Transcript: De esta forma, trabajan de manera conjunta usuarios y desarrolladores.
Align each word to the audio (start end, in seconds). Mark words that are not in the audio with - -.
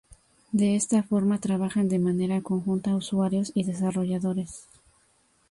De 0.51 0.75
esta 0.75 1.03
forma, 1.03 1.37
trabajan 1.37 1.87
de 1.87 1.99
manera 1.99 2.41
conjunta 2.41 2.95
usuarios 2.95 3.51
y 3.53 3.65
desarrolladores. 3.65 4.67